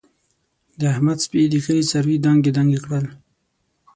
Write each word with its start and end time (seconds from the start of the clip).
د 0.79 0.81
احمد 0.93 1.17
سپي 1.25 1.41
د 1.49 1.55
کلي 1.65 1.83
څاروي 1.89 2.17
دانګې 2.25 2.51
دانګې 2.57 2.79
کړل. 2.85 3.05